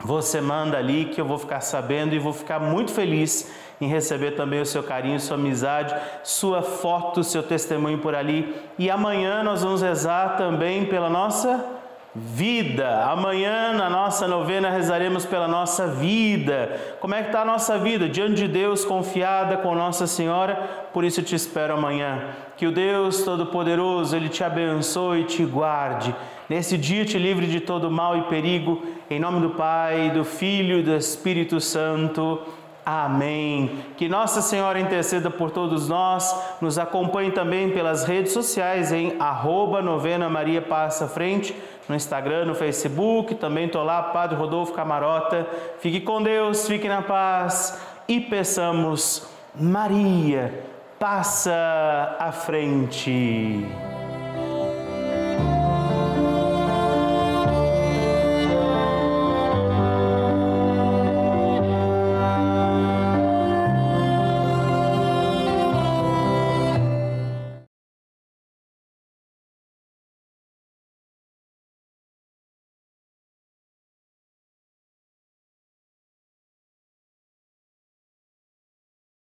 você 0.00 0.40
manda 0.40 0.76
ali 0.76 1.04
que 1.06 1.20
eu 1.20 1.24
vou 1.24 1.38
ficar 1.38 1.60
sabendo 1.60 2.14
e 2.14 2.18
vou 2.18 2.32
ficar 2.32 2.58
muito 2.58 2.90
feliz 2.90 3.52
em 3.80 3.86
receber 3.86 4.32
também 4.32 4.60
o 4.60 4.66
seu 4.66 4.82
carinho, 4.82 5.20
sua 5.20 5.36
amizade, 5.36 5.94
sua 6.24 6.62
foto, 6.62 7.22
seu 7.22 7.42
testemunho 7.42 7.98
por 7.98 8.14
ali. 8.14 8.54
E 8.78 8.90
amanhã 8.90 9.42
nós 9.42 9.62
vamos 9.62 9.82
rezar 9.82 10.36
também 10.36 10.86
pela 10.86 11.08
nossa 11.08 11.79
vida. 12.14 13.04
Amanhã 13.04 13.72
na 13.72 13.88
nossa 13.88 14.26
novena 14.26 14.70
rezaremos 14.70 15.24
pela 15.24 15.46
nossa 15.46 15.86
vida. 15.86 16.96
Como 17.00 17.14
é 17.14 17.22
que 17.22 17.28
está 17.28 17.42
a 17.42 17.44
nossa 17.44 17.78
vida? 17.78 18.08
Diante 18.08 18.34
de 18.34 18.48
Deus, 18.48 18.84
confiada 18.84 19.56
com 19.58 19.74
Nossa 19.74 20.06
Senhora. 20.06 20.88
Por 20.92 21.04
isso 21.04 21.22
te 21.22 21.34
espero 21.34 21.74
amanhã. 21.74 22.22
Que 22.56 22.66
o 22.66 22.72
Deus 22.72 23.22
Todo-Poderoso, 23.22 24.14
Ele 24.16 24.28
te 24.28 24.42
abençoe 24.42 25.20
e 25.20 25.24
te 25.24 25.44
guarde. 25.44 26.14
Nesse 26.48 26.76
dia 26.76 27.04
te 27.04 27.16
livre 27.16 27.46
de 27.46 27.60
todo 27.60 27.90
mal 27.90 28.16
e 28.18 28.22
perigo. 28.22 28.82
Em 29.08 29.20
nome 29.20 29.40
do 29.40 29.50
Pai, 29.50 30.10
do 30.10 30.24
Filho 30.24 30.80
e 30.80 30.82
do 30.82 30.94
Espírito 30.94 31.60
Santo. 31.60 32.40
Amém. 32.84 33.84
Que 33.96 34.08
Nossa 34.08 34.40
Senhora 34.40 34.80
interceda 34.80 35.30
por 35.30 35.50
todos 35.50 35.88
nós, 35.88 36.34
nos 36.60 36.78
acompanhe 36.78 37.30
também 37.30 37.70
pelas 37.70 38.04
redes 38.04 38.32
sociais 38.32 38.92
em 38.92 39.16
arroba 39.18 39.82
novena 39.82 40.28
Maria 40.28 40.62
Passa 40.62 41.06
Frente, 41.06 41.54
no 41.88 41.94
Instagram, 41.94 42.46
no 42.46 42.54
Facebook, 42.54 43.34
também 43.34 43.66
estou 43.66 43.82
lá, 43.82 44.02
Padre 44.02 44.36
Rodolfo 44.36 44.72
Camarota. 44.72 45.46
Fique 45.80 46.00
com 46.00 46.22
Deus, 46.22 46.66
fique 46.66 46.88
na 46.88 47.02
paz 47.02 47.80
e 48.08 48.20
peçamos, 48.20 49.28
Maria, 49.54 50.64
passa 50.98 52.16
à 52.18 52.32
frente. 52.32 53.89